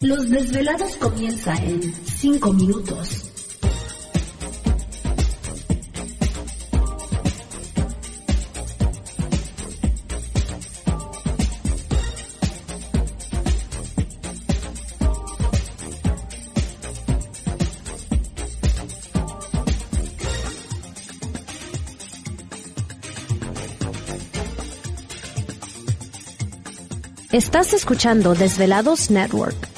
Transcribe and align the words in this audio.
Los 0.00 0.30
desvelados 0.30 0.94
comienza 0.94 1.56
en 1.56 1.82
5 1.82 2.52
minutos. 2.52 3.24
Estás 27.32 27.72
escuchando 27.72 28.36
Desvelados 28.36 29.10
Network. 29.10 29.77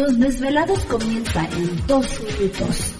Los 0.00 0.18
desvelados 0.18 0.78
comienza 0.86 1.46
en 1.58 1.86
2 1.86 2.20
minutos. 2.22 2.99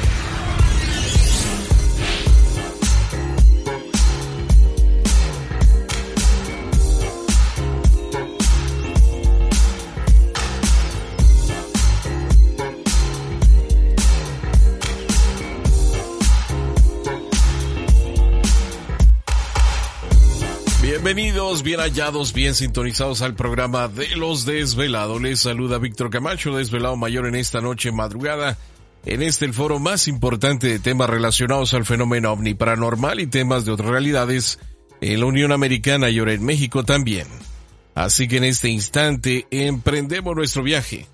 Bienvenidos, 20.91 21.63
bien 21.63 21.79
hallados, 21.79 22.33
bien 22.33 22.53
sintonizados 22.53 23.21
al 23.21 23.33
programa 23.33 23.87
de 23.87 24.13
los 24.17 24.43
desvelados. 24.43 25.21
Les 25.21 25.39
saluda 25.39 25.77
Víctor 25.77 26.09
Camacho, 26.09 26.53
desvelado 26.53 26.97
mayor 26.97 27.27
en 27.27 27.35
esta 27.35 27.61
noche 27.61 27.93
madrugada. 27.93 28.57
En 29.05 29.21
este 29.21 29.45
el 29.45 29.53
foro 29.53 29.79
más 29.79 30.09
importante 30.09 30.67
de 30.67 30.79
temas 30.79 31.09
relacionados 31.09 31.73
al 31.73 31.85
fenómeno 31.85 32.33
ovni 32.33 32.55
paranormal 32.55 33.21
y 33.21 33.27
temas 33.27 33.63
de 33.63 33.71
otras 33.71 33.89
realidades 33.89 34.59
en 34.99 35.21
la 35.21 35.27
Unión 35.27 35.53
Americana 35.53 36.09
y 36.09 36.19
ahora 36.19 36.33
en 36.33 36.43
México 36.43 36.83
también. 36.83 37.27
Así 37.95 38.27
que 38.27 38.35
en 38.35 38.43
este 38.43 38.67
instante 38.67 39.47
emprendemos 39.49 40.35
nuestro 40.35 40.61
viaje 40.61 41.07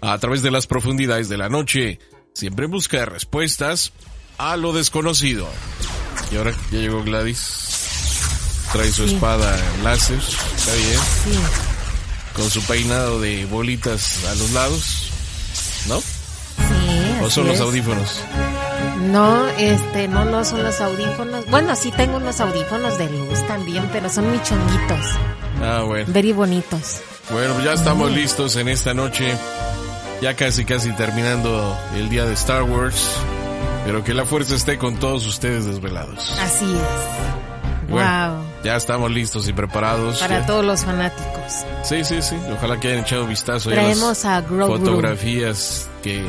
a 0.00 0.16
través 0.16 0.40
de 0.40 0.50
las 0.50 0.66
profundidades 0.66 1.28
de 1.28 1.36
la 1.36 1.50
noche, 1.50 1.98
siempre 2.32 2.64
en 2.64 2.70
busca 2.70 3.00
de 3.00 3.04
respuestas 3.04 3.92
a 4.38 4.56
lo 4.56 4.72
desconocido. 4.72 5.46
Y 6.32 6.36
ahora 6.36 6.52
ya 6.72 6.78
llegó 6.78 7.02
Gladys. 7.02 7.59
Trae 8.72 8.90
su 8.92 9.04
espada 9.04 9.56
láser, 9.82 10.18
está 10.18 10.72
bien. 10.74 11.00
Sí. 11.24 11.38
Con 12.34 12.48
su 12.50 12.62
peinado 12.62 13.20
de 13.20 13.44
bolitas 13.46 14.24
a 14.26 14.34
los 14.36 14.50
lados, 14.52 15.10
¿no? 15.88 15.98
Sí, 16.00 17.16
¿O 17.22 17.30
son 17.30 17.48
los 17.48 17.60
audífonos? 17.60 18.20
No, 19.10 19.48
este, 19.58 20.06
no, 20.08 20.24
no 20.24 20.44
son 20.44 20.62
los 20.62 20.80
audífonos. 20.80 21.46
Bueno, 21.46 21.74
sí 21.74 21.90
tengo 21.90 22.18
unos 22.18 22.38
audífonos 22.40 22.96
de 22.98 23.10
luz 23.10 23.44
también, 23.48 23.88
pero 23.92 24.08
son 24.08 24.28
muy 24.28 24.40
chonguitos, 24.42 25.06
Ah, 25.62 25.82
bueno. 25.84 26.04
very 26.08 26.32
bonitos. 26.32 27.00
Bueno, 27.30 27.60
ya 27.64 27.72
estamos 27.72 28.12
listos 28.12 28.54
en 28.56 28.68
esta 28.68 28.94
noche. 28.94 29.36
Ya 30.22 30.36
casi, 30.36 30.64
casi 30.64 30.92
terminando 30.92 31.76
el 31.96 32.08
día 32.10 32.24
de 32.24 32.34
Star 32.34 32.62
Wars. 32.62 33.02
Pero 33.86 34.04
que 34.04 34.12
la 34.14 34.24
fuerza 34.26 34.54
esté 34.54 34.76
con 34.78 34.96
todos 34.96 35.26
ustedes 35.26 35.64
desvelados. 35.64 36.38
Así 36.40 36.64
es. 36.66 37.90
Bueno, 37.90 38.34
wow. 38.36 38.44
Ya 38.64 38.76
estamos 38.76 39.10
listos 39.10 39.48
y 39.48 39.52
preparados. 39.54 40.18
Para 40.20 40.40
Ya- 40.40 40.46
todos 40.46 40.64
los 40.64 40.84
fanáticos. 40.84 41.64
Sí, 41.82 42.04
sí, 42.04 42.20
sí. 42.20 42.36
Ojalá 42.52 42.78
que 42.78 42.88
hayan 42.88 43.00
echado 43.04 43.26
vistazo 43.26 43.70
a 43.70 43.74
las 43.74 43.84
Traemos 43.84 44.24
a 44.26 44.40
Grogu. 44.42 44.76
fotografías 44.76 45.88
que, 46.02 46.22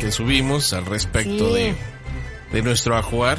que 0.00 0.12
subimos 0.12 0.72
al 0.74 0.84
respecto 0.86 1.48
Sí. 1.48 1.54
de, 1.54 1.74
de 2.52 2.62
nuestro 2.62 2.96
ajuar. 2.96 3.38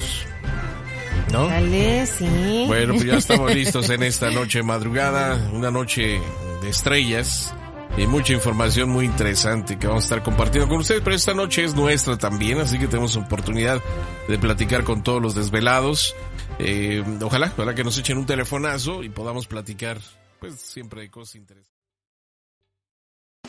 ¿No? 1.32 1.48
Dale, 1.48 2.06
sí. 2.08 2.66
Bueno, 2.68 2.94
pues 2.96 3.06
ya 3.06 3.16
estamos 3.18 3.54
listos 3.56 3.90
en 3.90 4.04
esta 4.04 4.32
noche 4.32 4.64
madrugada, 4.64 5.36
una 5.54 5.70
noche 5.72 6.20
de 6.62 6.70
estrellas 6.70 7.54
y 7.98 8.08
mucha 8.08 8.34
información 8.34 8.90
muy 8.90 9.06
interesante 9.06 9.78
que 9.78 9.88
vamos 9.88 10.04
a 10.04 10.08
estar 10.08 10.24
compartiendo 10.24 10.70
con 10.70 10.80
ustedes, 10.80 11.02
pero 11.04 11.16
esta 11.16 11.34
noche 11.34 11.64
es 11.64 11.76
nuestra 11.76 12.18
también, 12.18 12.60
así 12.60 12.80
que 12.80 12.88
tenemos 12.88 13.16
oportunidad 13.16 13.82
de 14.28 14.38
platicar 14.38 14.84
con 14.84 15.04
todos 15.04 15.22
los 15.22 15.36
desvelados. 15.36 16.16
Eh, 16.60 17.04
ojalá, 17.22 17.52
ojalá 17.56 17.76
que 17.76 17.84
nos 17.84 17.98
echen 17.98 18.18
un 18.18 18.26
telefonazo 18.26 19.04
y 19.04 19.10
podamos 19.10 19.48
platicar, 19.48 20.00
pues 20.40 20.56
siempre 20.56 21.02
de 21.02 21.10
cosas 21.10 21.36
interesantes. 21.36 21.72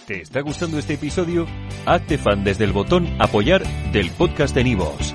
¿Te 0.06 0.21
está 0.21 0.41
gustando 0.41 0.79
este 0.79 0.95
episodio? 0.95 1.47
Hazte 1.87 2.19
fan 2.19 2.43
desde 2.43 2.65
el 2.65 2.73
botón 2.73 3.09
Apoyar 3.21 3.62
del 3.93 4.11
podcast 4.11 4.55
de 4.55 4.65
Nivos. 4.65 5.15